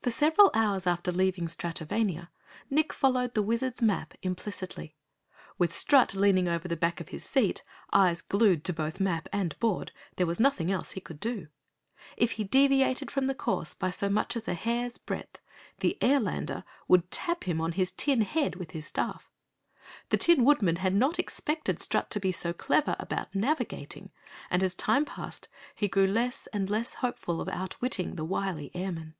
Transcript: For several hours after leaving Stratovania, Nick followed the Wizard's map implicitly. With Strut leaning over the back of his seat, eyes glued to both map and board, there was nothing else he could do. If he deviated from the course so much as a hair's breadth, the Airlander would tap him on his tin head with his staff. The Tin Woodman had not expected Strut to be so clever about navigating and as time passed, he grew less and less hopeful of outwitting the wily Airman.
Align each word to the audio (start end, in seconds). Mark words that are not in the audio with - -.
For 0.00 0.12
several 0.12 0.52
hours 0.54 0.86
after 0.86 1.10
leaving 1.10 1.48
Stratovania, 1.48 2.28
Nick 2.70 2.92
followed 2.92 3.34
the 3.34 3.42
Wizard's 3.42 3.82
map 3.82 4.14
implicitly. 4.22 4.94
With 5.58 5.74
Strut 5.74 6.14
leaning 6.14 6.46
over 6.46 6.68
the 6.68 6.76
back 6.76 7.00
of 7.00 7.08
his 7.08 7.24
seat, 7.24 7.64
eyes 7.92 8.22
glued 8.22 8.62
to 8.66 8.72
both 8.72 9.00
map 9.00 9.28
and 9.32 9.58
board, 9.58 9.90
there 10.14 10.26
was 10.26 10.38
nothing 10.38 10.70
else 10.70 10.92
he 10.92 11.00
could 11.00 11.18
do. 11.18 11.48
If 12.16 12.32
he 12.32 12.44
deviated 12.44 13.10
from 13.10 13.26
the 13.26 13.34
course 13.34 13.74
so 13.90 14.08
much 14.08 14.36
as 14.36 14.46
a 14.46 14.54
hair's 14.54 14.98
breadth, 14.98 15.40
the 15.80 15.98
Airlander 16.00 16.62
would 16.86 17.10
tap 17.10 17.42
him 17.42 17.60
on 17.60 17.72
his 17.72 17.90
tin 17.90 18.20
head 18.20 18.54
with 18.54 18.70
his 18.70 18.86
staff. 18.86 19.32
The 20.10 20.16
Tin 20.16 20.44
Woodman 20.44 20.76
had 20.76 20.94
not 20.94 21.18
expected 21.18 21.80
Strut 21.82 22.08
to 22.10 22.20
be 22.20 22.30
so 22.30 22.52
clever 22.52 22.94
about 23.00 23.34
navigating 23.34 24.12
and 24.48 24.62
as 24.62 24.76
time 24.76 25.04
passed, 25.04 25.48
he 25.74 25.88
grew 25.88 26.06
less 26.06 26.46
and 26.52 26.70
less 26.70 26.94
hopeful 26.94 27.40
of 27.40 27.48
outwitting 27.48 28.14
the 28.14 28.24
wily 28.24 28.70
Airman. 28.76 29.16